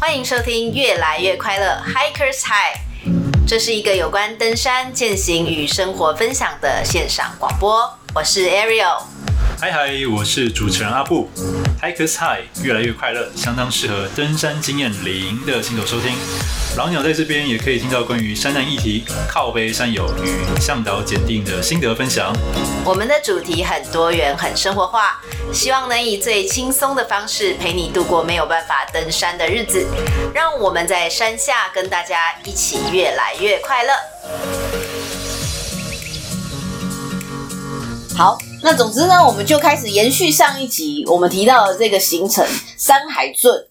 [0.00, 2.78] 欢迎收听《越来越快乐 Hikers High》，
[3.48, 7.98] 这是一个有关登山、践行与生活分享的线上广播。
[8.14, 9.02] 我是 Ariel。
[9.60, 11.28] 嗨嗨，我是主持人阿布。
[11.80, 16.12] Hikers High，越来越快乐，相当适合登山经验零的新手收听。
[16.76, 22.32] 老鸟在这边也可以听到关于山难议题、靠背山友与向导检定的心得分享。
[22.84, 25.20] 我们的主题很多元、很生活化，
[25.52, 29.86] 希望能以最轻松的方式陪你度过没有办法登山的日子。
[30.34, 33.92] 让我们在山下跟大家一起越来越快乐。
[38.16, 42.44] 好，那总之呢，我们就开始延续上一集我们提到的这个行程——
[42.76, 43.66] 山海镇。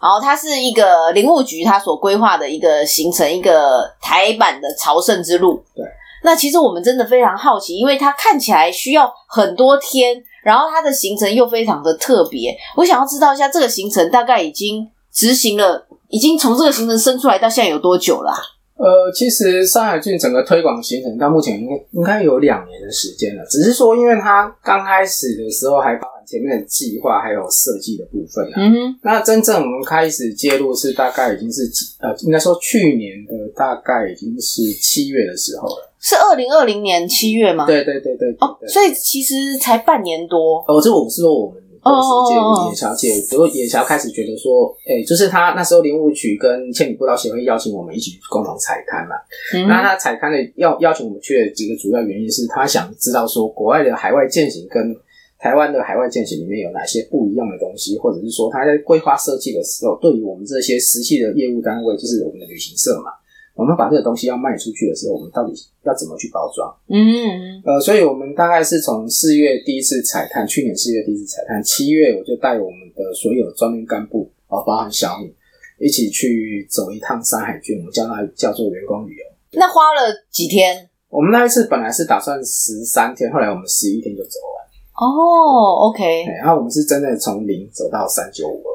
[0.00, 5.62] 然后它是一个林务局它所规划的一个行程，一个台版的朝圣之路。
[5.76, 5.84] 对，
[6.24, 12.56] 那其实我们真的非常好奇，因为它看起来需要很多天，然后它的行程又非常的特别。
[12.76, 18.40] 我想要知道一下，这个行程大概已经执行了，已经从这个行程生出来到现在有多久了啊？
[18.80, 28.52] 呃，其实山海郡整个推广行程到目前应该应该有两年的时间了，只是说因为它刚开始的时候还包含前面的计划还有设计的部分啊。
[28.56, 31.62] 嗯哼，那真正我们开始介入是大概已经是
[32.00, 35.92] 呃，应该说去年的大概已经是七月的时候了。
[36.00, 37.66] 是二零二零年七月吗？
[37.66, 40.64] 对对对对，对，对，哦，所以其实才半年多。
[40.66, 41.62] 哦，这我不是说我们。
[41.82, 49.16] 当时介入野桥介入，结果野桥开始觉得说，哎、欸，就是他那时候林务局跟千里步道协会邀请我们一起共同采勘嘛。
[49.54, 54.94] 嗯、那他采勘的要邀请我们去的几个主要原因是他想知道说，国外的海外践行跟
[55.38, 63.10] 台湾的海外践行里面有哪些不一样的东西，或者是说他在规划设计的时候，对于我们这些实际的业务单位，就是我们的旅行社嘛。
[63.60, 66.74] 我们把这个东西要卖出去的时候，我们到底要怎么去包装？
[66.88, 75.30] 嗯，呃，所以我们大概是从四月第一次采探，去年四月第一次采探，七月我就带我们的所有专门干部，啊，包含小米，
[75.78, 79.24] 一起去走一趟山海郡，我们叫它叫做员工旅游。
[79.52, 80.88] 那花了几天？
[81.10, 85.06] 我们那一次本来是打算十三天，后来我们十一天就走完。
[85.06, 86.24] 哦，OK。
[86.38, 88.70] 然后我们是真的从零走到三九五二。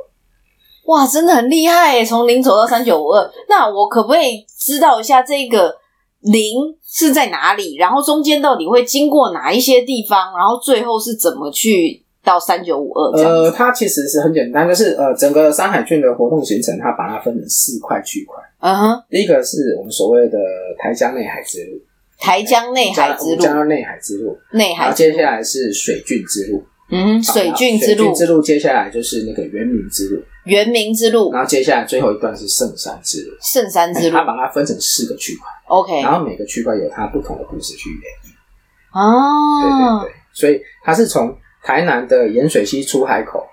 [0.85, 2.05] 哇，真的很厉害耶！
[2.05, 5.75] 从零走到三九五二，那我可不可以知道一下这个
[6.21, 7.75] 零是在哪里？
[7.77, 10.33] 然后中间到底会经过哪一些地方？
[10.37, 13.11] 然后最后是怎么去到三九五二？
[13.17, 18.35] 呃，它其实是很简单，就是呃，整个山海郡的活动行程，它把它分成四块区块。
[18.59, 20.37] 嗯哼，第一个是我们所谓的
[20.77, 21.81] 台江内海之路，
[22.19, 24.83] 台江内海之路，江内海之路，内海。
[24.83, 30.21] 然后接下来是水郡之路，嗯，水郡之路，水郡之路，接下来就是那个原民之路。
[30.45, 33.35] 原明之路，然后接下来最后一段是圣山之路。
[33.41, 35.47] 圣山之路，它把它分成四个区块。
[35.67, 38.35] OK，然后每个区块有它不同的故事去演绎。
[38.97, 43.45] 哦，对对对，所以它是从台南的盐水溪出海口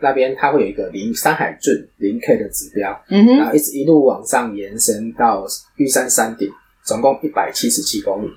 [0.00, 5.44] 那边，它会有一个零山海郡零 K 的指标，嗯哼，然后一直一路往上延伸到
[5.76, 6.48] 玉山山顶，
[6.84, 8.28] 总共一百七十七公里。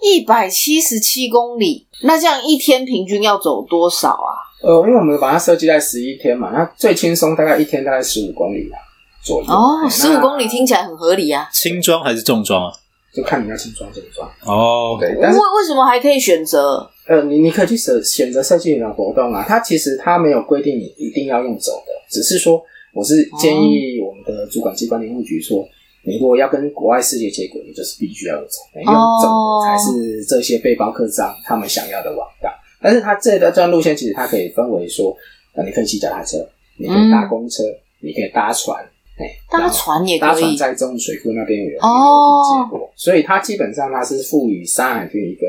[0.00, 4.30] 一百七十七公里，那这样一天平均要走多少啊？
[4.62, 8.78] 呃，因为我们把它设计在十一天嘛，那最轻松大概一天大概十五公里啊
[9.22, 9.48] 左右。
[9.48, 11.48] 哦，十五公里听起来很合理啊。
[11.52, 12.72] 轻装还是重装啊？
[13.14, 14.28] 就看你要轻装重装。
[14.44, 15.16] 哦，对。
[15.20, 16.90] 但是为为什么还可以选择？
[17.06, 19.44] 呃，你你可以去选选择设计你的活动啊。
[19.46, 22.62] 它其实它没有规定你一定要用走的，只是说
[22.94, 25.62] 我是建议我们的主管机关林务局说，
[26.04, 29.28] 你如果要跟国外世界接轨，你就是必须要用走，用走
[29.60, 32.50] 的才是这些背包客栈他们想要的网道。
[32.84, 35.16] 但是它这个这段路线其实它可以分为说，
[35.54, 36.46] 呃，你可以骑脚踏车，
[36.76, 38.84] 你可以搭公车，嗯、你可以搭船，
[39.16, 40.28] 哎，搭船也可以。
[40.28, 45.46] 搭船在中水库那边有哦，所以它基本上它是赋予山海郡一个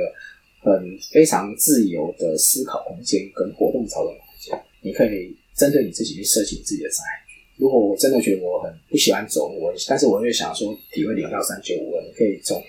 [0.63, 4.57] 很非常自由的思考空间跟活动操作空间。
[4.81, 7.35] 你可以针对你自己去设计你自己的山海圳。
[7.57, 12.63] 如果我真的觉得我很不喜欢走，我但是我又想说体会零到三九五二，你可以从。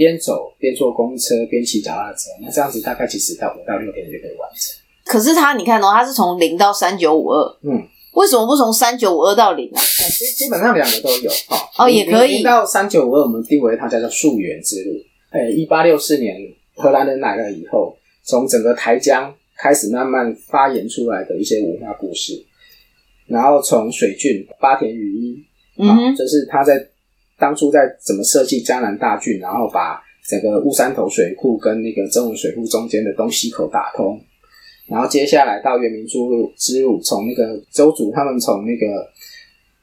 [0.00, 4.80] 边走边坐公车边骑脚踏车，那这样子大概其实到五到六天就可以完成。
[5.04, 9.78] 可是他，你看哦，他是从零到三九五二，嗯，为什么不从三九五二到零啊？
[9.78, 12.36] 基基本上两个都有哦，哦也可以。
[12.36, 14.92] 零到三九五二，我们定为它叫做溯源之路。
[15.32, 16.34] 诶，一八六四年
[16.76, 22.42] 荷兰人来了以后，从整个台江开始慢慢发言出来的一些文化故事，
[23.26, 25.44] 然后从水郡八田雨衣，
[25.76, 26.88] 嗯，就是他在。
[27.40, 34.20] 当初在怎么设计江南大郡，然后把整个乌山头水库跟那个曾文水库中间的东西口打通，
[34.86, 39.10] 然后接下来到原民之路之路，从那个周族他们从那个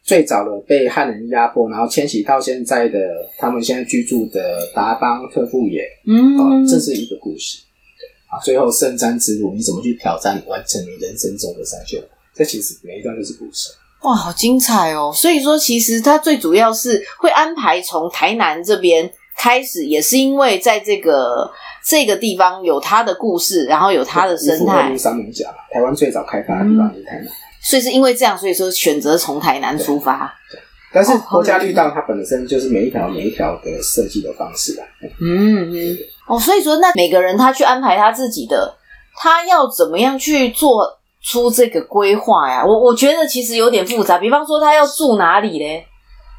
[0.04, 3.00] 最早的被汉人压迫，然后迁徙到现在的
[3.38, 7.60] 他们现在居住的达邦特富野，嗯、哦，这是一个故事。
[8.30, 11.98] 啊，最后圣山之路，你怎么去挑战完成你人生中的三秀？
[12.34, 13.72] 这其实每一段都是故事。
[14.02, 15.12] 哇，好精彩哦！
[15.14, 21.52] 所以说，其实它最主要是会安排从台南这边开始，也是因为在这个
[21.84, 24.96] 这个地方有它的故事，然后有它的生态。
[24.96, 30.32] 三艋甲，台湾最早开发的地方是台南，嗯，所以是因为这样，所以说选择从台南出发。
[30.94, 34.86] 但是国家绿道它本身就是每一条每一条的设计的方式啊。
[35.20, 35.98] 嗯嗯。
[36.28, 38.78] 哦，所以说那每个人他去安排他自己的，
[39.16, 40.94] 他要怎么样去做？
[41.22, 44.18] 出这个规划呀，我我觉得其实有点复杂。
[44.18, 45.86] 比方说，他要住哪里嘞？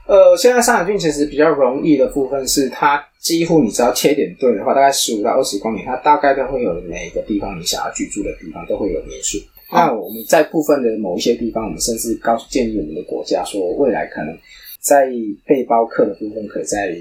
[0.06, 9.36] 呃，现在上海郡其实比较容易的部分是，它几乎你只要切点对的话，大概十五到二十公里，它大概都会有每个地方你想要居住的地方都会有民宿。
[9.70, 14.34] 哦、那我们在部分的某一些地方，我们甚至告诉建议我们的国家说，未来可能
[14.80, 15.10] 在
[15.44, 16.96] 背包客的部分可以再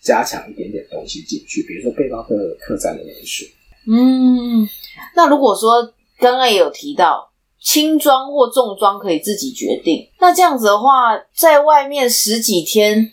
[0.00, 3.44] 加强一点点东西进去，比如说背包客客栈的民宿。
[3.90, 4.64] 嗯，
[5.16, 5.92] 那如果说。
[6.18, 10.08] 刚刚也有提到，轻装或重装可以自己决定。
[10.20, 13.10] 那这样子的话，在外面十几天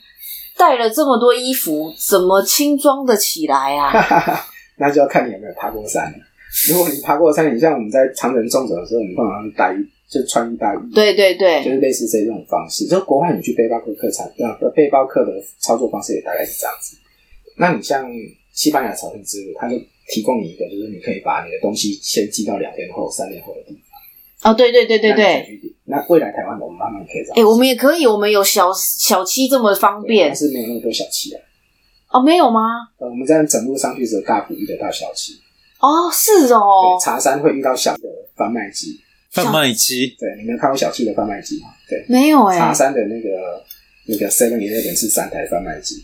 [0.57, 3.91] 带了这么多衣服，怎么轻装的起来啊？
[4.77, 6.13] 那就要看你有没有爬过山。
[6.69, 9.75] 如果你爬过山，你像我们在长城纵走的时候，我们通常带
[10.09, 10.93] 就穿一大衣。
[10.93, 12.85] 对对对，就是类似这种方式。
[12.85, 16.97] 就国外你去背包客客栈，呃，背包客的操作方式也大概是这样子。
[17.57, 18.05] 那你像
[18.53, 19.75] 西班牙朝圣之路，它就。
[20.07, 24.51] 提供你一个，就是你可以把你的东西先寄到两天后、三天后的地方。
[24.51, 25.59] 哦，对对对对对。
[25.85, 27.33] 那未来台湾我们慢慢可以这样。
[27.35, 30.29] 哎、欸，我们也可以，我们有小小七这么方便。
[30.29, 31.41] 但是没有那么多小七啊。
[32.09, 32.61] 哦，没有吗？
[32.97, 35.33] 呃，我们这样整路上去只有大埔遇得到小七。
[35.79, 36.97] 哦，是哦。
[37.03, 38.99] 茶山会遇到小的贩卖机。
[39.31, 40.15] 贩卖机。
[40.19, 41.69] 对，你们看过小七的贩卖机吗？
[41.87, 42.03] 对。
[42.07, 42.59] 没有哎、欸。
[42.59, 43.63] 茶山的那个
[44.05, 46.03] 那个 Seven 那边是三台贩卖机。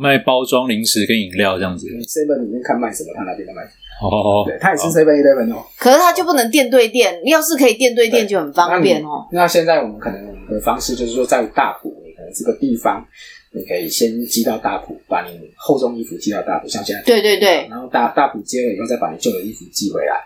[0.00, 3.62] 卖包装零食跟饮料这样子，seven 里面看卖什么，他那边的卖。
[4.00, 5.62] 哦，对，他也是 seven eleven 哦。
[5.76, 9.28] 可是他就不能店对店，要是可以店对店就很方便哦。
[9.30, 13.06] 那现在我们可能的方式就是说，在大埔，你可能这个地方，
[13.52, 17.02] 你可以先寄到大埔，把你厚重衣服寄到大埔，像现在。
[17.02, 17.68] 对对对。
[17.68, 20.16] 然后大大埔接了以后，再把你旧的衣服寄回来。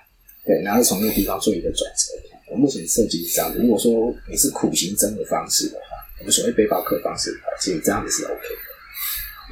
[0.47, 2.13] 对，然后从那个地方做一个转折。
[2.53, 3.59] 我目前设计是这样子。
[3.59, 5.85] 如果说你是苦行僧的方式的话，
[6.21, 8.64] 我们所谓背包客方式的话，其实这样子是 OK 的。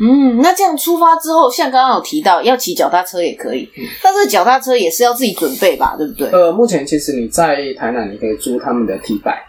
[0.00, 6.28] 嗯，那这样出发之后，像刚刚有提到要骑脚踏车也可以，嗯、但是脚踏车也是要自己准备吧，对不对？
[6.30, 9.42] 呃，目前其实你在台南你可以租他们的 T bike。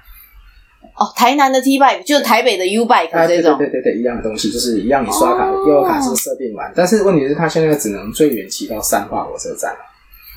[0.95, 3.57] 哦，台南的 T bike 就是台北的 U bike 这种。
[3.57, 9.73] 对对对对对，一样的东西，就是一样，你刷卡，悠游、哦、卡是设定完，但是问题是它现在只能最远骑到三化火车站。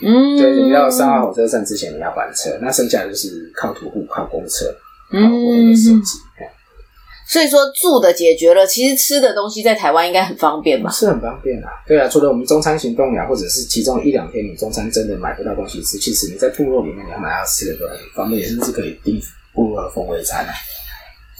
[0.02, 4.67] 嗯，对，你要三化火车站之前你要还车，那剩下的就是靠徒步、靠公车，
[5.11, 6.20] 靠我们的设计。
[6.23, 6.25] 嗯
[7.28, 10.90] 所以说住的解决了，其实吃的东西在台湾应该很方便吧？
[10.90, 12.08] 是很方便啊，对啊。
[12.08, 19.20] 除了我们中餐行动呀，或者是其中一两天你中餐真的买不到东西吃，其实你在部落里面你要买要吃的都很方便，甚至可以订
[19.52, 20.52] 部落的风味餐啊。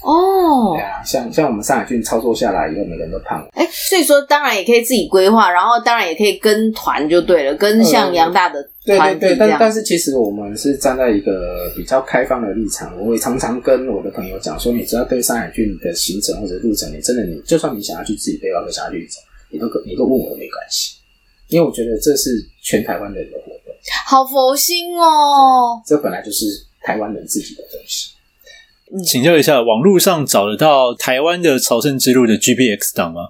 [0.03, 3.47] 哦，对啊，像像我们上海郡操作下来以后，每个人都胖了。
[3.53, 8.61] 哎、欸，所以说当然也可以自己规划，然后当然也可以跟团就对了，跟像杨大的。
[8.85, 20.95] 对对对，但但是其实我们是站在一个比较开放的立场，我会常常跟我的朋友讲说，你只要对上海郡的行程或者路程，你真的你就算你想要去自己背包客下去走，你都可你都问我都没关系，
[21.49, 22.29] 因为我觉得这是
[22.63, 23.73] 全台湾人的活动，
[24.05, 26.45] 好佛心哦，这本来就是
[26.81, 28.11] 台湾人自己的东西。
[29.05, 33.21] 请教一下，网络上找得到台湾的朝圣之路的 GPX 档吗？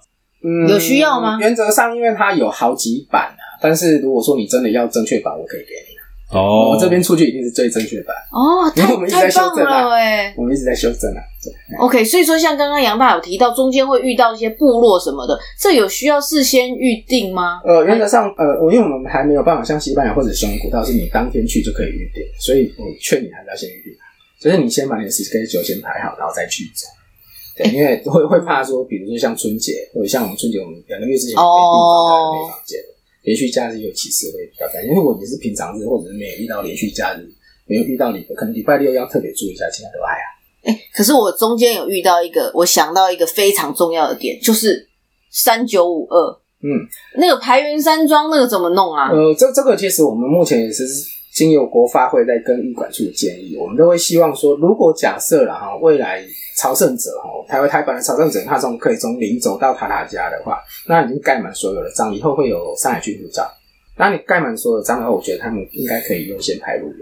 [0.43, 1.37] 嗯，有需要吗？
[1.39, 3.41] 原则上，因为它有好几版啊。
[3.61, 5.97] 但是如果说你真的要正确版，我可以给你。
[6.29, 8.13] 哦，我这边出去一定是最正确版。
[8.31, 8.69] 哦，
[9.09, 10.33] 太太棒了哎！
[10.37, 11.21] 我们一直在修正啊。
[11.41, 11.77] 对。
[11.79, 17.61] OK，所以说像刚刚杨大有提到，中间会遇到一些部落什么的，这有需要事先预定吗？
[17.65, 23.93] 呃，原则上，呃，因为我们还没有办法像西班牙或者匈牙利古道，是你当天去就可以预定，所以我劝你还是要先预定。
[24.39, 26.87] 就是你先把你的 schedule 先排好，然后再去走。
[27.57, 32.79] 对，因为会会怕说，比如说像春节，或者像我们春节，我们两个月之前没订房，没房间。
[33.23, 37.27] 连续假日有其实会比较担心，因为如果你是平常日，或者是没有遇到连续假日，
[37.65, 40.37] 没有遇到礼拜，可能礼拜六要特别注意一下，其他都还好。
[40.63, 44.87] 哎、欸，可是我中间有遇到一个，我想到一个非常重要的点，就是
[45.31, 49.09] 三九五二，嗯，那个排云山庄那个怎么弄啊？
[49.11, 50.85] 呃，这这个其实我们目前也是
[51.37, 56.25] 经由国发会在跟运管处的建议，我们都会希望说，如果假设了哈，未来。
[56.59, 63.47] 朝圣者哈，台湾台版的朝圣者，他从可以从零走到塔塔家的话，那已经盖满所有的章，以后会有上海郡护照。
[63.95, 66.97] 那你盖满所有的章的话，我觉得他们应该可以优先排入的。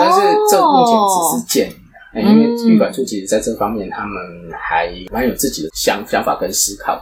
[0.00, 0.18] 但是
[0.50, 1.74] 这目前只是建议
[2.14, 7.00] 啊，因为运管处其实在这方面他们还蛮有自己的想想法跟思考。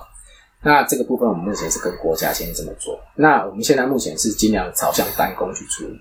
[0.63, 3.01] 那这个部分我们目前是跟国家先这么做。
[3.17, 5.99] 那我们现在目前是尽量朝向单工去处理，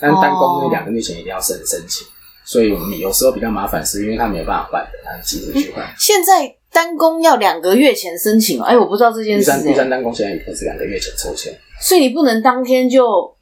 [0.00, 2.06] 但单工那两个月前一定要申申请。
[2.42, 5.86] 所以我们有时候比较麻烦，是因为他没有办法换的，他急着去换。
[5.96, 9.62] 现在单工要两个月前申请，哎，我不知道这件事、欸。
[9.62, 13.32] 第三单工现在也是两个月前抽签，所以你不能当天就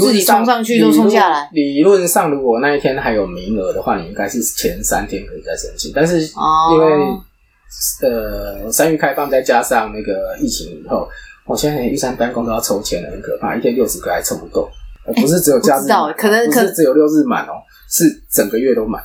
[0.00, 1.50] 自己冲上去就冲下来。
[1.52, 5.92] 理论上，如果那一天还有名额的话，你应该是前三天可以再申请。
[5.94, 7.20] 但是因为、哦、
[8.00, 11.06] 呃三月开放，再加上那个疫情以后，
[11.44, 14.70] 我现在连玉山单工都要抽签了，很可怕，一天六十个还抽不够。
[15.12, 19.02] 不是只有假日，可能可是只有六日满哦，是整个月都满。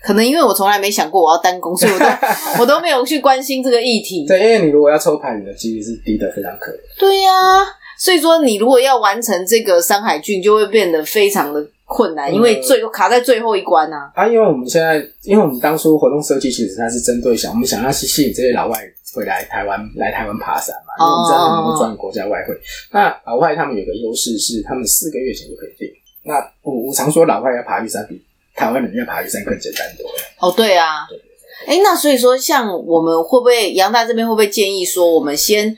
[0.00, 2.06] 可能因为我从来没想过我要单工，所以我都
[2.62, 4.24] 我都没有去关心这个议题。
[4.26, 6.76] 对，因为你如果要抽牌，你的几率是低的非常可怜。
[6.98, 7.66] 对呀、啊，
[7.98, 14.10] 所以说你如果要完成这个山海郡，就会变得非常的困难，嗯、因为最卡在最后一关啊。
[14.14, 18.78] 啊，因为我们现在，因为我们当初活动设计其实它是针对想我们想要去吸引这些老外
[19.14, 22.54] 会来台湾来台湾爬山嘛，因为我们知道他们能够赚国家外汇。
[22.54, 22.58] 哦、
[22.92, 25.88] 那老外他们有个优势是，他们四个月前就可以订。
[26.24, 28.22] 那我我常说老外要爬玉山比
[28.54, 30.18] 台湾人要爬玉山更简单多了。
[30.40, 31.06] 哦，对啊。
[31.08, 31.18] 对
[31.66, 35.76] 哎、欸，那所以说，像我们会不会杨大这边会不会建议说，我们先，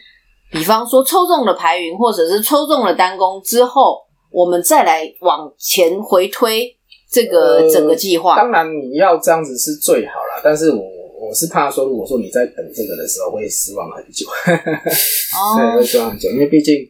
[0.51, 6.77] 比方说抽中了排云，或者是抽中了单工之后，我们再来往前回推
[7.11, 8.43] 这个整个计划、呃。
[8.43, 11.00] 当然你要这样子是最好啦，但是我。
[11.31, 16.83] 我是怕说，如果说你在等这个的时候会失望很久，哦，对，会失望很久，因为毕竟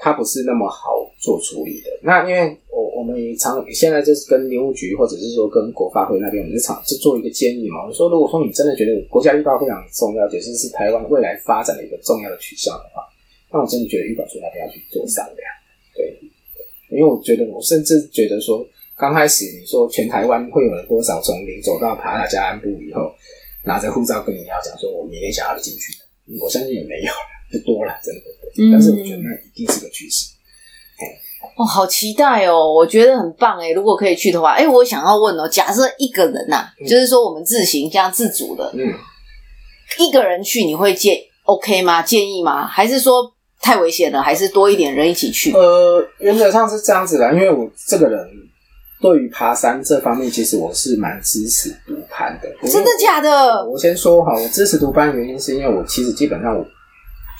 [0.00, 1.90] 它不是那么好做处理的。
[2.02, 7.84] 那因为我我们常现在就是跟林务局或者是说跟国发会那边，我们就常就做一个建议嘛。
[7.84, 13.04] 我说，如果说你真的觉得国家绿道非常重要，也就是台湾未来发展的一个重要的取向的话，
[13.52, 15.38] 那我真的觉得预报处那边要去做商量。
[15.94, 16.16] 对，
[16.88, 23.12] 因为我觉得我甚至觉得说，刚开始你说全台湾会有了多少从零走到爬塔加安部以后。
[23.68, 27.20] 拿着护照跟你要讲说，我明天想要进去的，我相信也没有了，
[27.52, 28.72] 不多了，真的。
[28.72, 30.32] 但是我觉得那一定是个趋势。
[30.96, 31.04] 嗯、
[31.58, 32.72] 哦，好期待哦！
[32.72, 38.80] 我觉得很棒哎，如果可以去的话，哎，我想要问哦，假设一个人呐、啊，嗯、就是说我们自行这样自主的，嗯，
[40.00, 42.02] 一个人去你会建 OK 吗？
[42.02, 42.66] 建议吗？
[42.66, 44.22] 还是说太危险了？
[44.22, 45.52] 还是多一点人一起去？
[45.52, 48.18] 呃，原则上是这样子的，因为我这个人。
[49.00, 52.48] 对于爬山这方面，其实我是蛮支持独攀的。
[52.68, 53.64] 真的假的？
[53.64, 56.66] 我先说哈，我支持独攀的原因是因为我其实基本上我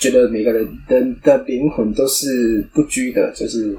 [0.00, 3.76] 觉得每个人人的灵魂都是不拘的，就是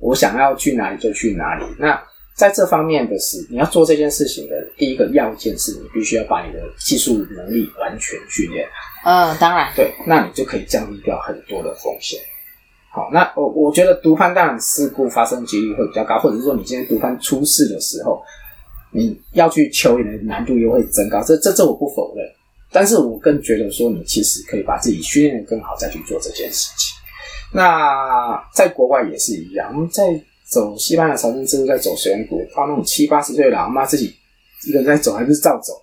[0.00, 1.64] 我想要去哪里就去哪里。
[1.78, 2.02] 那
[2.34, 8.66] 在这方面的是，你要做这件事情的第一个要件是你必须要把你的技术能力完全训练
[9.02, 9.10] 好。
[9.10, 9.70] 嗯，当然。
[9.76, 12.18] 对，那你就可以降低掉很多的风险。
[12.90, 18.22] 好，那我我觉得独攀当然事故发生几率会比较高，或者是说你今天独攀出事的时候，
[18.92, 22.26] 你要去求援的难度又会增高，这这这我不否认。
[22.72, 26.96] 但是我更觉得说，你其实可以把自己训练得更好，再去做这件事情。
[27.52, 30.18] 那在国外也是一样，我们在
[30.50, 34.14] 走西班牙朝圣之路，在走水源谷，到那种七八十岁的老妈自己
[34.66, 35.74] 一个人在走，还不是照走？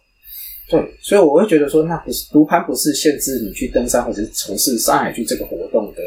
[0.70, 6.02] 对，所以我会觉得说，那不是独攀，不是限制你去登山或者是从事山海郡这个活动的。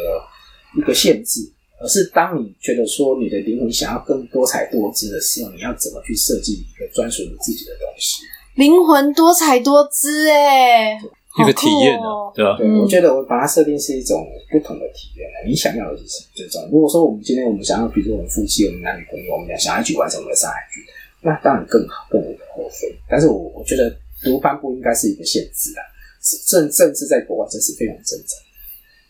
[0.76, 1.40] 一个限制，
[1.80, 8.22] 而是当你觉得说你的灵魂想要更多彩多姿的时候，你要怎么去设计一个专属你自己的东西？
[8.56, 10.98] 灵魂多彩多姿，哎，
[11.38, 12.56] 一个体验呢、啊，对吧？
[12.58, 15.28] 对，我觉得我把它设定是一种不同的体验。
[15.46, 16.26] 你想要的是什么？
[16.34, 20.82] 这种，如果说我们今天我们想要，比如说我们夫妻、我们男女朋友，我们俩想要去完成我们的上海剧，
[21.22, 22.92] 那当然更好，更无可厚非。
[23.08, 25.80] 但是我我觉得独攀不应该是一个限制啊，
[26.20, 28.47] 甚甚至在国外这是非常正常。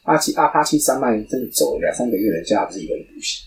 [0.08, 3.44] 阿七阿帕契山脉真的走了两三个月的假，不是一个人旅行。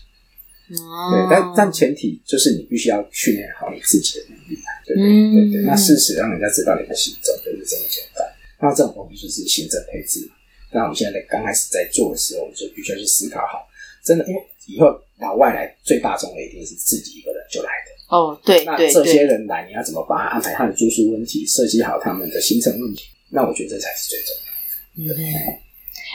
[0.72, 5.62] 哦、对，但但前提就是你必须要训练好你自己的能力，对对对对。
[5.62, 8.24] 嗯、那事实让人家知道你的行踪就是这么简单。
[8.60, 10.26] 那这种东西就是行政配置。
[10.70, 13.68] 那我们现在刚开始在做的时候，我们就必须要去思考好，
[14.02, 14.86] 真的，因为以后
[15.20, 18.16] 老外来最大众的一定是自己一个人就来的。
[18.16, 23.02] 哦，对，那这些人来，你要怎么帮他安排他的住宿问题，设计好他们的行程问题？
[23.28, 25.20] 那我觉得这才是最重要的。
[25.20, 25.24] 对。
[25.34, 25.58] 嗯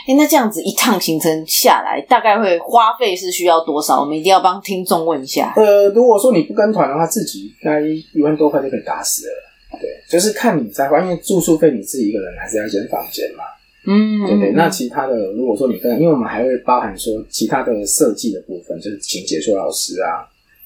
[0.08, 4.00] 哎，那这样子一趟行程下来，大概会花费是需要多少？
[4.00, 5.52] 我们一定要帮听众问一下。
[5.54, 9.78] 呃，如果说你不跟团的话，自己应该一万多块就可以打死了。
[9.78, 13.44] 对，就是看你在，因为住宿费你自己一个人还是要间房间嘛。
[13.86, 14.52] 嗯，对对。
[14.52, 20.24] 那其他的，如果说你跟，因为我们还会包含说其他的设计的部分，就是请解说老师啊，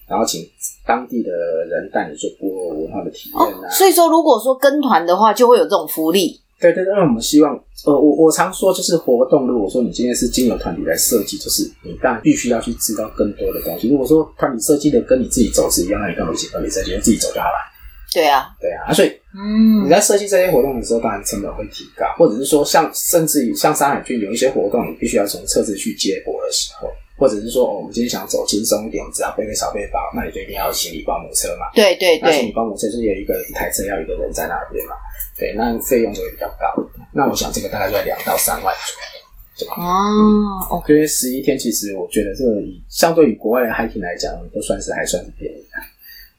[0.09, 0.49] 然后请
[0.87, 1.33] 当地的
[1.69, 3.67] 人带你做部落文化的体验啊。
[3.67, 6.41] 哦，所以说，如果说跟团的话，就会有这种福利。
[6.63, 7.53] 对对对，因为我们希望，
[7.85, 13.91] 呃，我我常说就是活动，如果说你今天是经由团体来设计，就是你当然必须要去知道更多的东西。
[13.91, 16.97] 如果说团体设计的跟你自己走是一样，那你干嘛请团体设计？
[17.01, 17.73] 自己走就好了。
[18.15, 26.89] 对啊，对啊，所以，嗯，你在设计这些活动的时候，当然成本会提高，或者是说像甚至于像山海郡有一些活动，你必须要从车子去接驳的时候，
[27.23, 31.71] 或者是说，哦，我们今天想走轻松一点，只要背个小背包，那你就一定要有行李保姆车嘛。
[31.73, 34.97] 对对对，行李保姆车就是有一个一台车要一个人在那边嘛。
[35.39, 36.67] 对，那费用就会比较高。
[37.15, 39.23] 那我想这个大概就在两到三万左右。
[39.55, 45.79] 对吧哦，因为十一天，其实我觉得这个以相对于国外的 hiking 来讲，都算是还算是便宜的。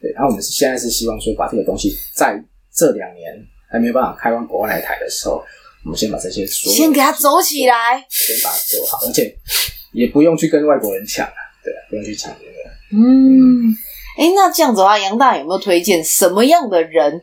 [0.02, 2.44] 对，然后我们是现在是希望说，把这个东西在
[2.76, 3.32] 这两年
[3.72, 5.42] 还没有办法开往国外来台的时候，
[5.86, 9.34] 我们先把这些先给它走起来，先把它做好，而且。
[9.94, 12.52] 也不用去跟外国人抢啊，对，不用去抢这个。
[12.96, 13.76] 嗯，
[14.18, 17.22] 哎、欸，那这样子的话，杨大有没有推荐什么样的人？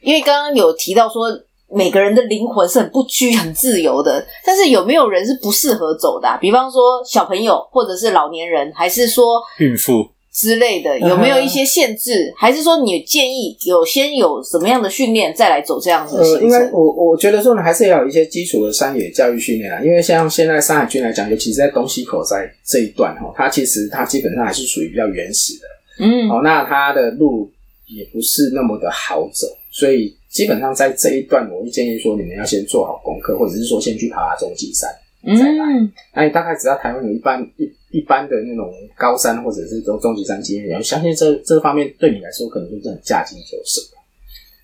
[0.00, 1.28] 因为刚刚有提到说，
[1.68, 6.36] 每个人的灵魂是很不拘、很自由的，但是有没有人是不适合走的啊？
[6.36, 10.10] 比方说小朋友，或者是老年人，还是说孕妇？
[10.36, 12.26] 之类的有没有一些限制？
[12.26, 16.40] 嗯、还是说你建议有先有什么样的训练再来走这样子的行程？
[16.40, 19.80] 呃，应该我我觉得说呢，还是要有一些基础的山野教育训练啊。
[19.82, 27.50] 因为像现在山海军来讲，尤其是在东西口在这一段哈，它其实它基本上还是属于比较原始的，嗯，哦，那它的路
[27.86, 34.90] 也不是那么的好走，所以基本上在这一段，我会建议说你们要先做好功课，或者是说先去爬爬中级山，
[35.34, 35.64] 再来。
[35.64, 37.64] 嗯，那你大概只要台湾有一般一。
[37.96, 43.80] 一般的那种高山或者是中中级山经验，我相信这这方面对你来说可能就是很驾轻就熟。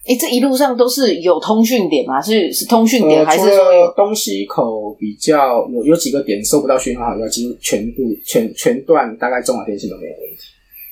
[0.05, 2.21] 哎、欸，这一路上都是有通讯点吗？
[2.21, 10.43] 是是通讯点、呃，还是说东西口比较有有几个点收不到讯号，要几乎全部全全段大概中华电信都没有问题。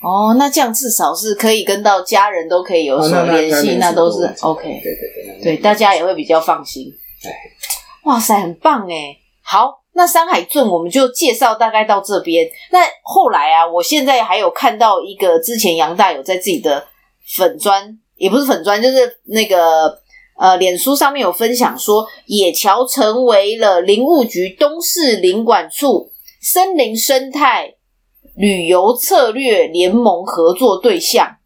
[0.02, 4.62] 哦，那这样至少是可以跟到家人都可以有所联系，那都是 OK。
[4.62, 6.84] 对对对，对大家也会比较放心。
[7.20, 7.30] 对，
[8.04, 9.18] 哇塞，很棒哎！
[9.42, 9.79] 好。
[9.92, 12.48] 那山海镇我们就介绍大概到这边。
[12.70, 16.86] 那后来啊，我现在还有看到一个之前杨大有在自己的
[17.34, 19.98] 粉专，也不是粉专，就是那个
[20.38, 27.74] 呃脸书上面有分享说，野桥成为了林务局东势林管处森林生态
[28.36, 31.36] 旅游策略联盟合作对象。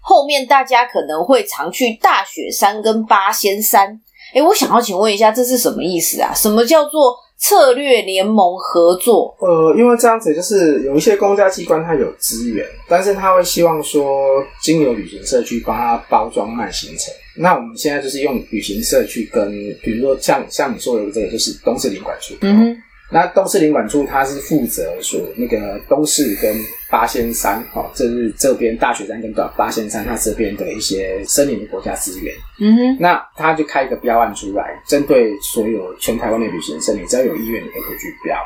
[0.00, 4.00] 后面大家可能会常去大雪山跟八仙山。
[4.34, 6.32] 诶，我想要请问一下，这是什么意思啊？
[6.34, 7.16] 什么叫做？
[7.46, 17.12] 策略联盟合作，呃，因为这样子就是有一些公家机关它有资源，但是他会希望说经由旅行社去帮他包装慢行程。
[17.36, 19.50] 那我们现在就是用旅行社去跟，
[19.82, 22.34] 比如说像像你说的这个，就是东势林管处。
[22.40, 22.82] 嗯哼。
[23.10, 26.56] 那东势林管处它是负责说那个东势跟
[26.90, 32.34] 八仙山，哈，这是这边大雪山跟八仙山它这边的一些森林的国家资源。
[32.60, 38.36] 嗯哼，那他就开一个标案出来，针对所有全台湾的旅行社，你只要有意愿，你都可以去标。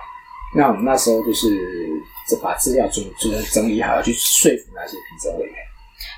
[0.54, 1.46] 那我们那时候就是
[2.42, 5.54] 把资料整就是整理好，要去说服那些评审委员。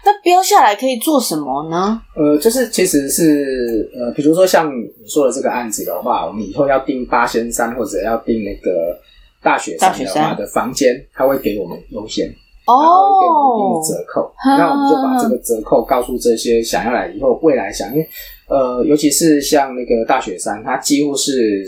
[0.03, 2.01] 那标下来可以做什么呢？
[2.17, 8.99] 呃，就是其实是呃，比如说像你说的这个案子的话，我们以后要订八仙山或者要订那个
[9.43, 12.29] 大雪山的话的房间，他会给我们优先，
[12.67, 14.33] 哦，然后会给我们一定的折扣。
[14.45, 18.09] 那我们就把这个折扣告诉这些想要来以后未来想，因为
[18.49, 21.65] 呃，尤其是像那个大雪山，它几乎是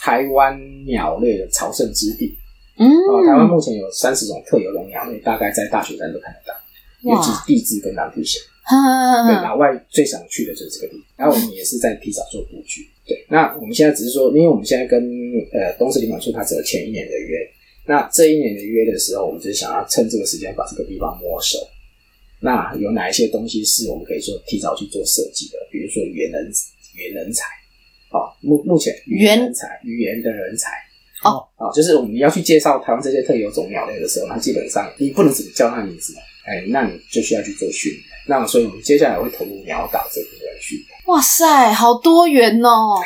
[0.00, 2.36] 台湾鸟类的朝圣之地。
[2.78, 6.54] 嗯，呃，台湾目前有三十种特有的鸟类，大概在大雪山都看得到。
[7.04, 8.40] 尤其是地质跟当地险，
[9.28, 11.04] 对，老外最想去的就是这个地方。
[11.16, 12.88] 然后我们也是在提早做布局。
[13.06, 14.98] 对，那我们现在只是说，因为我们现在跟
[15.52, 17.38] 呃东势林管处他只有前一年的约，
[17.86, 21.58] 那这一年的约的时候，我们就是想要趁这个时间把这个地方摸熟。
[22.40, 25.58] 那有哪一些东西是我们可以说提早去做设计的？
[25.70, 26.50] 比如说语言人
[26.96, 27.44] 语言人才，
[28.10, 30.70] 哦，目目前语言人才语言的人才，
[31.24, 36.14] 哦，哦，就是我们要去介绍台湾这些特有种鸟类的时候，那基本上你不能只叫它名字。
[36.44, 38.02] 哎，那你就需要去做训练。
[38.26, 40.88] 那所以我们接下来会投入鸟岛这部分训练。
[41.06, 42.96] 哇塞，好多元哦！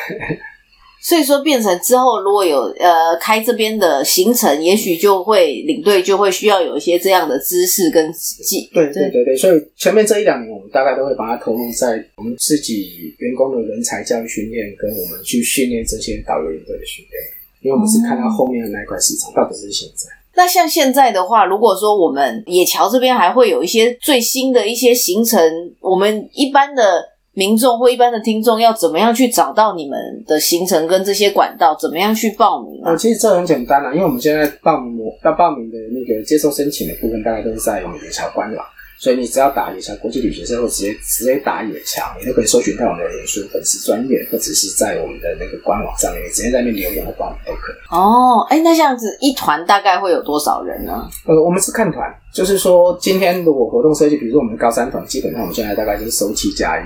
[1.00, 8.68] 所以说变成之后如果有呃开这边的行程，也许就会领队就会需要有一些这样的知识跟技。
[8.74, 17.22] 对对对对，所以前面这一两年我们大概都会把它投入在我们自己员工的人才教育训练，跟我们去训练这些导游领队的训练，
[17.62, 20.17] 因为我们是看到后面的那一块市场，到底是现在。
[20.38, 25.42] 那像现在的话，如果说我们野桥这边还会有一些最新的一些行程，
[25.80, 29.98] 我们一般的民众或一般的听众要怎么样去找到你们
[30.28, 31.74] 的行程跟这些管道？
[31.74, 32.92] 怎么样去报名啊？
[32.92, 38.64] 呃，其实这很简单啦，因为我们现在报名要报名的那个接受申请的部分，大概都是在我们野桥官网。
[39.00, 47.76] 所以你只要打野桥国际旅行社，或直接直接打野强，你都可以搜寻到我们的脸书粉丝专业，或者是在我们的那个官网上面，你直接在那边留言或报名都可以。
[47.90, 51.08] 哦，哎、欸，那这样子一团大概会有多少人呢？
[51.26, 56.82] 呃，我们是看团，就是说今天如果活动设计，比如说我们的高三团，基本上我们现在大概就是收七加一。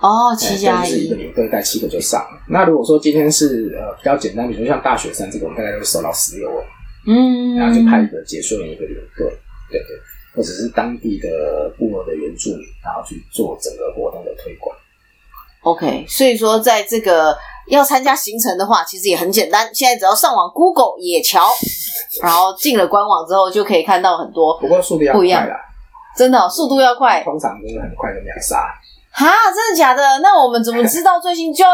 [0.00, 2.40] 哦，七加一，就是一个领队带七个就上了。
[2.48, 6.64] 那如果说今天是呃比较简单，比如说像大雪山这个，我们大概都会收到十六人。
[7.06, 9.26] 嗯，然后就派一个解说员一个领队，
[9.70, 9.96] 对对，
[10.40, 14.74] 或者是当地的部落的原住民，然后去做整个活动的推广。
[15.64, 17.36] OK，所以说在这个
[17.68, 19.68] 要参加行程的话，其实也很简单。
[19.74, 21.46] 现在只要上网 Google 野桥，
[22.24, 24.58] 然后进了官网之后，就可以看到很多。
[24.58, 25.56] 不过速度要快啦，
[26.16, 28.72] 真的、哦、速度要快，通常都是很快的秒杀。
[29.12, 30.20] 哈，真的假的？
[30.20, 31.70] 那我们怎么知道最新就要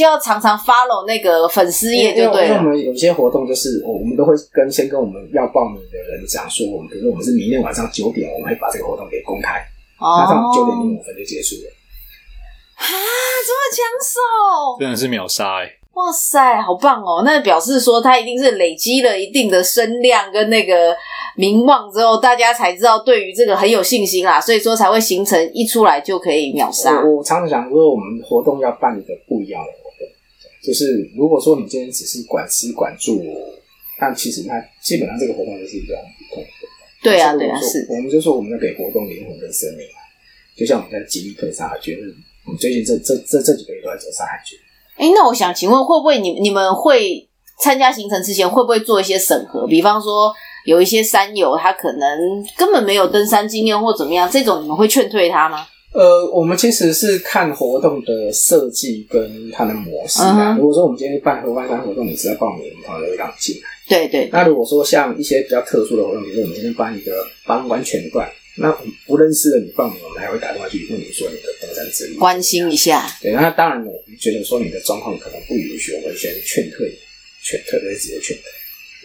[0.00, 2.48] 就要常常 follow 那个粉丝页就对了。
[2.48, 9.60] 因为我们有些活动就是，我们都会跟先跟我们要报名的人讲说，我们比如说我们是明天晚上九点，我们会把这个活动给公开，
[9.98, 11.68] 哦，那这样九点零五分就结束了。
[12.76, 15.76] 啊，这么抢手，真的是秒杀哎！
[15.92, 17.22] 哇塞，好棒哦！
[17.26, 20.96] 那表示说他一定是累积了一定的声量跟那个
[21.36, 27.02] 名望之后，大家才知道对于这个很有信心啦，所以说才会形成一出来就可以秒杀。
[27.02, 29.68] 我我常常想说，我们活动要办一个不一样的
[30.62, 33.22] 就是如果说你今天只是管吃管住，
[34.00, 36.48] 那其实那基本上这个活动就是一个很普通的。
[37.02, 37.86] 对啊，对啊，是。
[37.88, 39.98] 我们就说我们要给活动灵魂跟生命啊，
[40.56, 42.02] 就像我们在极力推沙海觉得。
[42.58, 44.56] 最近这这这这几个月都在走沙海区。
[44.96, 47.28] 哎，那我想请问，会不会你你们会
[47.62, 49.66] 参加行程之前，会不会做一些审核？
[49.68, 55.64] 比方说，有一些山友他可能根本没有登山经验或怎么样，这种你们会劝退他吗？
[55.92, 60.52] 呃，我们其实是看活动的设计跟它的模式啊。
[60.52, 60.58] Uh huh.
[60.58, 63.68] 如果说我们今天办合欢山活动，你只要报名，我们就会让你进来。
[63.88, 64.28] 对对。
[64.32, 68.30] 那如果说像一些比较特殊的活动，比如说我们今天办一个帮关全段。
[68.56, 68.70] 那
[69.06, 73.06] 不认识的你报名，我们还会打电话去问你说你的登山之旅，关心一下。
[73.22, 76.92] 对，那当然，我觉得说你的状况可能不允许，我们先劝退，
[77.42, 78.44] 劝退，会直接劝退。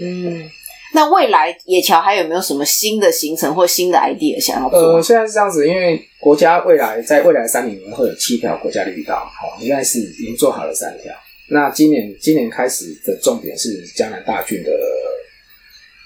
[0.01, 0.49] 嗯，
[0.95, 4.79] 那未来野桥还有没有什么新的行程或新的 idea 想要做？
[4.79, 11.13] 呃，现在是这样子，因为国家未来在未来三年会有七条国家绿道，好，应该是已经做好了三条。
[11.49, 14.71] 那今年今年开始的重点是江南大郡的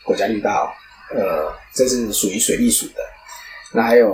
[0.03, 0.73] 国家绿道，
[1.13, 2.95] 呃，这是属于水利署的。
[3.71, 4.11] 那还有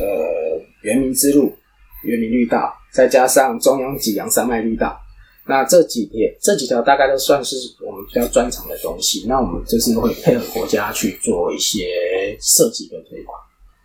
[0.00, 1.54] 呃，原民之路、
[2.02, 4.98] 原民绿道，再加上中央脊梁山脉绿道，
[5.46, 9.26] 那这几条这几条大概都算是我们比较专长的东西。
[9.28, 13.38] 那我们就是会配合国家去做一些设计跟推广。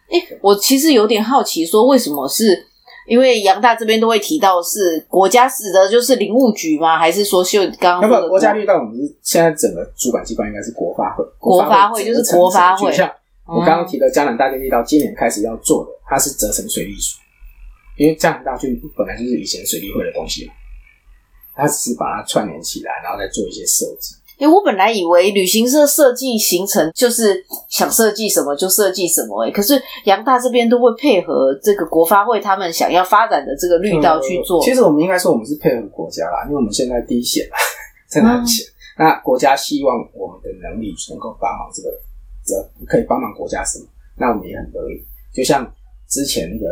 [0.09, 2.65] 哎、欸，我其实有点好奇，说为什么是
[3.07, 6.97] 因为杨大这边都会提到是国家指的就是林务局吗？
[6.97, 12.91] 还是说就刚刚那个国家绿道，我们是现在整个主管机关应该是国发会，国发会就是国发会。
[12.91, 13.11] 像
[13.45, 17.17] 我刚刚提的江南大圳绿道，今年开始要做的，它是责成水利署，
[17.97, 20.53] 因为江南大圳本来就是以前水利会的东西嘛，
[21.55, 24.15] 它只是把它串联起来，然后再做一些设计。
[24.39, 34.63] 哎、欸，我本来以为旅行社设计行程就是想设计什么就设计什么、欸，哎，可是杨大这边都会配合这个国发会他们想要发展的这个绿道去做。
[34.63, 37.47] 其实我们应该说我们是配合国家啦，因为我们现在第一线
[38.09, 38.65] 真的很浅，
[38.97, 41.89] 嗯、那国家希望我们的能力能够帮忙这个。
[42.45, 42.55] 这
[42.87, 43.85] 可以帮忙国家什么？
[44.17, 45.05] 那我们也很乐意。
[45.31, 45.71] 就像
[46.07, 46.65] 之前那个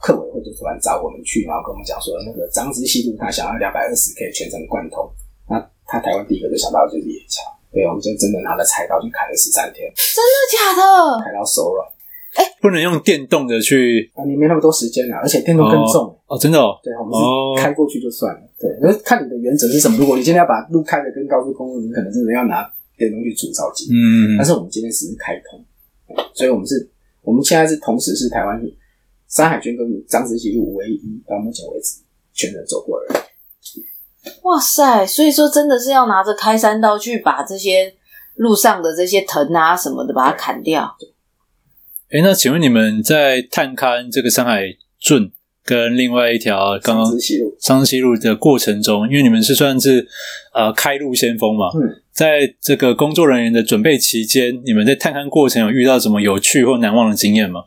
[0.00, 5.04] 客委会就突然找我们去，然后跟我们讲说，那个彰支溪路他想要两百二十 K 全程贯通，
[5.48, 11.22] 那他台湾第一个就想到的就是野桥，对，我们就真的拿了菜刀去砍了十三天，真的假的？
[11.22, 11.86] 砍到手软。
[12.36, 16.78] 哎、欸，不能用电动的去啊，你没那么多时间啊，而且电动更重哦，哦，真的哦。
[16.82, 18.40] 对，我们是开过去就算了。
[18.40, 19.98] 哦、对，那看你的原则是什么。
[19.98, 22.68] 如果你今天要把路开的跟高速公路，你可能真的要拿。
[23.00, 25.64] 电动去除草剂，嗯，但是我们今天只是开通，
[26.34, 26.86] 所以我们是，
[27.22, 28.60] 我们现在是同时是台湾
[29.30, 32.00] 山海圈跟彰支溪路唯一到目前为止
[32.34, 33.22] 全程走过的人。
[34.42, 35.06] 哇塞！
[35.06, 37.94] 所以说真的是要拿着开山刀去把这些
[38.34, 40.96] 路上的这些藤啊什么的把它砍掉。
[42.10, 44.64] 哎、欸，那请问你们在探勘这个山海
[44.98, 45.30] 圳
[45.64, 47.06] 跟另外一条刚刚
[47.60, 50.06] 彰支溪路的过程中，因为你们是算是
[50.52, 52.02] 呃开路先锋嘛，嗯。
[52.12, 57.62] 在这个工作人员的准备期间，你们在探勘过程有遇到什么有趣或难忘的经验吗？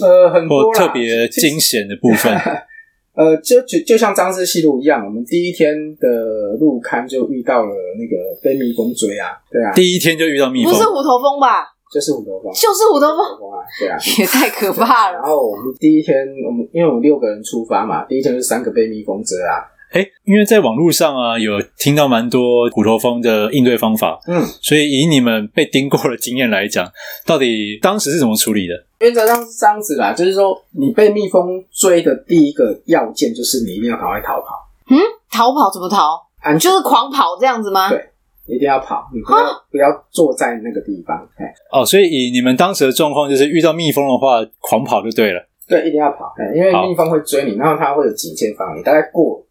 [0.00, 2.32] 呃，很多或特别惊险的部分。
[3.14, 11.68] 呃，就就就像张氏西路一样，我们第一天的路刊就遇到了那个被蜜蜂追啊，对啊，第一天就遇到蜜蜂，不是虎头蜂吧？
[11.92, 15.18] 就是虎头蜂，就是虎头蜂啊，对啊， 也太可怕了。
[15.18, 19.60] 然后我们第一天，我们因为我们六个人出发嘛，第一天就三个被蜜蜂蛰啊。
[19.92, 26.90] 哎，因为在网络上啊，有听到蛮多虎头蜂的应对方法，嗯，所以以你们被叮过的经验来讲，
[27.26, 28.74] 到底当时是怎么处理的？
[29.00, 34.66] 原则上是这样子啦，就是说你被蜜蜂追的第一个要件就是你一定要赶快逃跑。
[34.88, 34.96] 嗯，
[35.30, 36.18] 逃跑怎么逃？
[36.40, 37.90] 啊，就是狂跑这样子吗？
[37.90, 38.02] 对，
[38.46, 41.16] 一定要跑，你不要不要坐在那个地方。
[41.36, 45.46] 哎哦，所以以你们当时的状况，就是遇到蜜蜂的话，狂跑就对了。
[45.68, 49.41] 对，一定要跑，因为蜜蜂会追你，然后它会有警戒方，你大概过。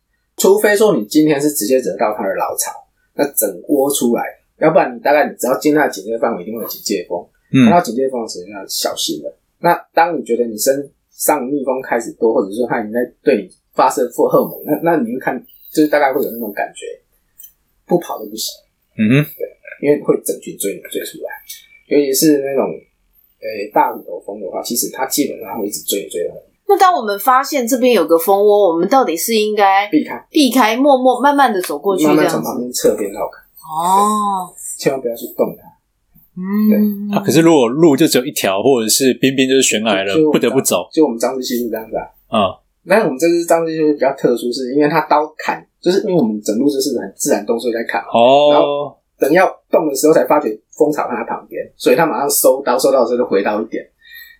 [0.41, 2.71] 除非说你今天是直接惹到它的老巢，
[3.13, 4.23] 那整窝出来，
[4.57, 7.21] 要不然你大概你只要进那警戒范围，一定会有警戒风。
[7.53, 9.37] 嗯看到警戒风的时候，要小心了。
[9.59, 15.37] 那当你觉得你身上蜜蜂开始多，或者说它已经在对你发射负荷尔蒙，那那你会看，
[15.71, 16.87] 就是大概会有那种感觉，
[17.85, 18.49] 不跑都不行，
[18.97, 19.45] 嗯哼，对
[19.85, 21.29] 因为会整群追你追出来。
[21.85, 32.23] 尤其是那种呃、欸、大虎头蜂的话，其实它基本上会一直追你追的很那当我们发现这边有个蜂窝，我们到底是应该避开，避开，默默慢慢的走过去，这样子。
[32.23, 34.47] 慢慢从旁边侧边绕开，哦，
[34.79, 35.67] 千万不要去动它。
[36.37, 42.07] 嗯，啊，可是如果路就只有一条，或者是边边就是悬崖了，不得不走就我们张之溪是这样子啊。
[42.29, 42.55] 啊。
[42.87, 48.53] 但是我们这支张之溪比较特殊，是因为它刀砍，就是因为我们整路就是很自然动作在砍哦。
[48.53, 53.85] 然后，等要动的时候才发觉蜂巢在它旁边，所以他马上收刀，收到的时候就回到一点。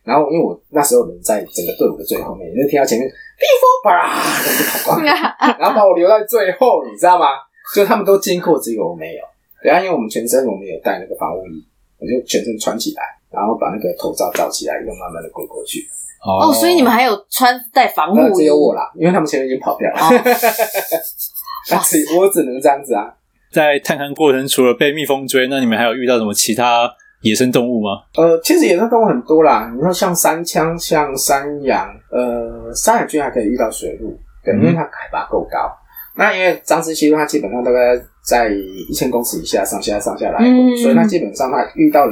[0.04, 4.12] 然后因为我那时候人在整个队伍的最后面，你就听到前面蜜蜂啪
[4.42, 5.04] 就跑光，
[5.60, 7.28] 然后把我留在最后，你知道吗？
[7.76, 9.22] 就他们都经过，只有我没有。
[9.62, 11.64] 对啊，因为我们全身我们有带那个防护衣，
[12.00, 15.88] 我就全身穿起来，然后把那个头罩罩起来，又慢慢的滚过去。
[16.26, 18.34] 哦，所以你们还有穿戴防护衣？
[18.34, 19.98] 只有我啦，因为他们前面已经跑掉了。
[21.70, 23.14] 那只我只能这样子啊。
[23.52, 27.90] 在探勘过程，除了被蜜蜂追，那你们还有遇到什么其他野生动物吗？
[28.16, 35.72] 呃，其实野生动物很多啦，你说像山羌、像山羊，呃，山海菌还可以遇到水鹿，对，因为它海拔够高。
[36.16, 42.06] 那因为彰之溪它基本上大概在一千公尺以下，上下上下来，嗯、所以它基本上它遇到，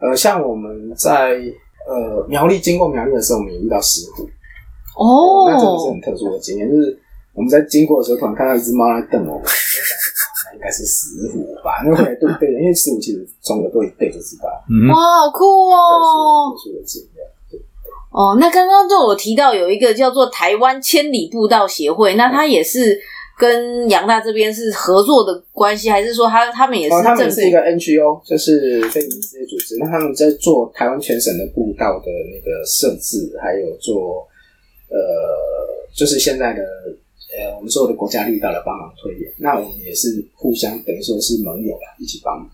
[0.00, 1.40] 呃，像我们在
[1.86, 4.24] 呃苗栗经过苗栗的时候，我们也遇到石虎。
[4.98, 6.98] 哦，那真的是很特殊的经验，就是
[7.32, 9.44] 我们在经过的时候，突然看到一只猫在瞪我们。
[10.58, 14.48] 应该是石虎吧，那后来对对，因为石虎其实从耳朵一对就知道。
[14.68, 16.50] 嗯，哇，好酷哦！
[16.50, 17.24] 特殊的经验。
[18.10, 22.98] 哦，那刚刚就我提到有一个叫做台湾千里步道协会，那它也是
[23.38, 26.94] 跟杨大这边是合作的关系，还是说他他们也是？
[26.96, 29.76] 哦，他们是一个 NGO，就是非营利事业组织。
[29.78, 34.26] 那他们在做台湾全省的步道的那个设置，还有做
[34.90, 34.98] 呃，
[35.94, 36.62] 就是现在的。
[37.36, 42.48] 呃，我们所有的国家力道来帮忙推演，那我们也是互相等于说是盟友啦，一起帮忙。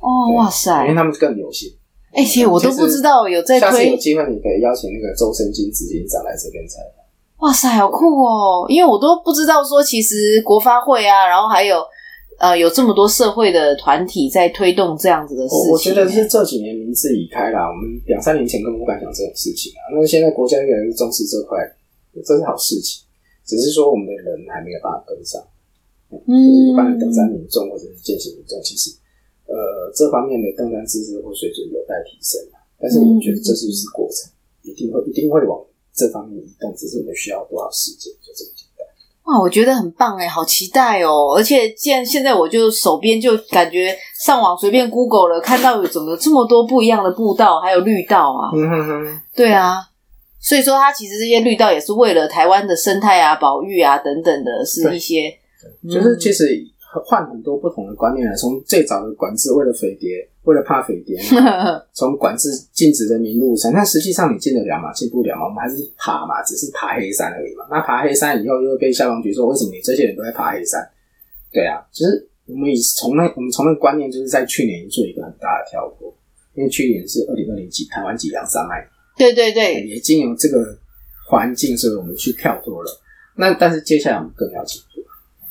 [0.00, 0.82] 哦，哇塞！
[0.84, 1.70] 因为他们更有心。
[2.12, 3.70] 哎、欸，其实我都不知道有在推。
[3.70, 7.04] 下次有机会，你可以邀请那个周生金执行长来这边采访。
[7.46, 8.66] 哇塞，好酷哦！
[8.68, 11.82] 因为我都不知道说，其实国发会啊，然后还有
[12.38, 15.72] 呃，有这么多社会的团体在推动这样子的事情。
[15.72, 19.92] 我觉得是这几年名字已开啦，我们两三年前根本不敢想这种事情啊。
[19.94, 21.58] 那现在国家越来越重视这块，
[22.24, 23.05] 这是好事情。
[23.46, 25.40] 只是说我们的人还没有办法跟上，
[26.10, 28.90] 嗯，就是一般的登山民众或者是健行民众，其实
[29.46, 29.54] 呃
[29.94, 32.40] 这方面的登山知识或水准有待提升。
[32.78, 34.28] 但是我觉得这就是过程，
[34.62, 38.84] 一定会一定会往这方面移动，只是我们需要多少时间，就这么简单。
[39.24, 41.32] 哇，我觉得很棒哎，好期待哦！
[41.34, 49.76] 而且既然现在我就手边就感觉上网随便 Google 了，看到有怎么这么多不一样的步道，还有绿道啊，嗯哼哼，对啊。
[50.46, 55.36] 所以说，它其实这些绿道也是为了台湾的生态啊、保育啊等等的，是一些，
[55.90, 56.64] 就是其实
[57.04, 58.32] 换很多不同的观念来。
[58.36, 61.18] 从最早的管制，为了匪谍，为了怕匪谍，
[61.92, 64.92] 从管制禁止的名录上，但实际上你进得了吗？
[64.92, 65.46] 进不了吗？
[65.46, 67.66] 我们还是爬嘛，只是爬黑山而已嘛。
[67.68, 70.80] 那爬黑山以后，又会被消防局说，为什么你这些人都在爬黑山？
[71.52, 76.14] 对啊，其实我们以从那我们从那个观念，就是在去年做一个很大的跳脱，
[76.54, 78.86] 因为去年是二零二零级台湾脊梁山脉。
[79.16, 80.58] 对对对，也经由这个
[81.28, 83.00] 环境，所以我们去跳脱了。
[83.36, 85.00] 那但是接下来我们更要进步，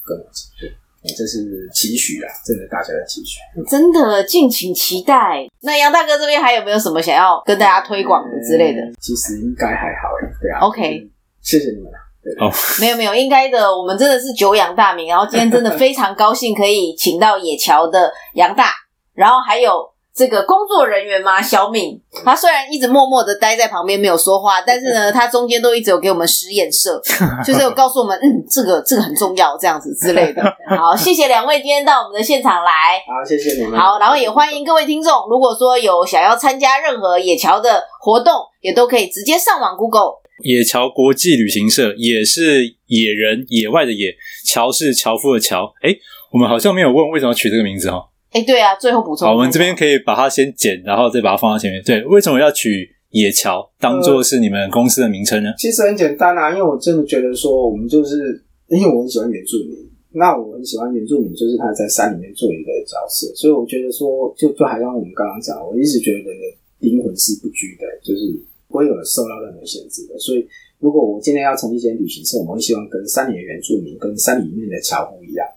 [0.03, 0.75] 更要进步，
[1.17, 3.39] 这是期许啊，真的大家的期许。
[3.69, 5.47] 真的，敬请期待。
[5.61, 8.81] 那杨大哥这边还有没有什么想要跟大家推广的之类的？
[8.81, 10.59] 嗯、其实应该还好哎，对啊。
[10.61, 11.09] OK，
[11.41, 11.99] 谢谢你们啦。
[12.39, 13.75] 哦，没有没有，应该的。
[13.75, 18.71] 我们真的是久仰大名，然后今天真的非常高兴可以请到野桥的杨大，
[19.13, 19.94] 然后还有。
[20.15, 27.01] 这个工作人员嘛，小敏，她虽然一直默默的待在旁边没有说话，但是呢， 她中间都一直有给我们使眼色，
[27.45, 30.41] 就是有告诉我们，嗯，这个这个很重要，这样子之类的。
[30.79, 32.97] 好，谢谢两位今天到我们的现场来。
[32.99, 33.77] 好，谢谢你们。
[33.77, 45.73] 好，然后也欢迎各位听众，如果说有想要参加任何野桥的活动，也都可以直接上网 Google 野桥国际旅行社，也是野人野外的野，桥是樵夫的樵。
[45.83, 45.99] 诶，
[46.31, 47.97] 我们好像没有问为什么要取这个名字哈。
[48.35, 49.25] 哎、欸，对啊，最后补充。
[49.25, 51.81] 好，我们这边可以把它先剪，然后再把它放到前面。
[51.85, 55.51] 对，为什么要取野桥当做是你们公司的名称呢？
[55.51, 55.55] 呃？
[55.57, 59.79] 其实很简单啊，因为我真的觉得说，我们就是因为我很喜欢原住民，
[60.11, 66.43] 那我很喜欢原住民，就是他在山里面做一个角色，所以我觉得说，就就好像我们刚刚讲，我一直觉得人的
[66.79, 68.35] 灵魂是不拘的，就是
[68.67, 70.19] 不会有人受到任何限制的。
[70.19, 70.45] 所以，
[70.79, 75.47] 如果我今天要成立一间旅行社，我们会希望跟山里的原住民，跟山里面的樵夫一样。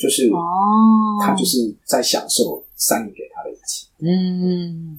[0.00, 0.40] 就是哦，
[1.20, 3.86] 他就是在享受山林给他的一切。
[4.02, 4.98] 嗯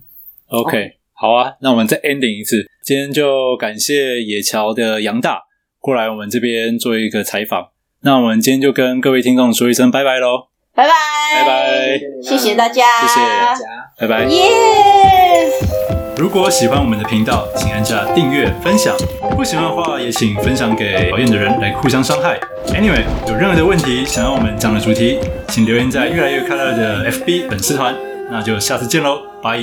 [0.50, 2.70] ，OK，好啊，那我们再 ending 一次。
[2.84, 5.40] 今天就感谢野桥的杨大
[5.80, 7.70] 过来我们这边做一个采访。
[8.02, 10.92] 那我们今天就跟各位听众说一声拜拜喽，拜拜
[11.44, 13.66] 拜拜，谢谢大家，谢谢大家，
[14.00, 15.81] 拜拜，耶、yeah!！
[16.22, 18.96] 如果喜欢我们的频道，请按下订阅、分享。
[19.36, 22.40] 不喜欢的话，也请分享给讨厌的人来互相伤害。
[22.68, 27.96] Anyway，有任何的问题想要我们讲的主题，请留言在越来越快乐的 FB 粉丝团。
[28.30, 29.58] 那就下次见喽，拜。